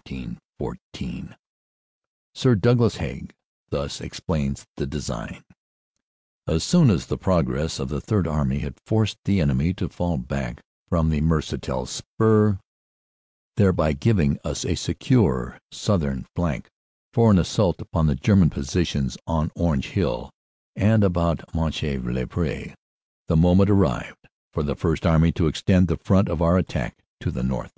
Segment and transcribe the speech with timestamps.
[0.00, 0.04] *
[0.60, 1.34] ^
[2.34, 3.34] Sir Douglas Haig
[3.68, 5.42] thus explains the design:
[6.46, 10.16] "As soon as the progress of the Third Army had forced the enemy to fall
[10.16, 12.58] back from the Mercatel spur,
[13.58, 16.70] thereby giving us a secure south ern flank
[17.12, 20.30] for an assault upon the German positions on Orange Hill
[20.74, 22.72] and about Monchy le Preux,
[23.28, 24.16] the moment arrived
[24.54, 27.74] for the First Army to extend the front of our attack to the north.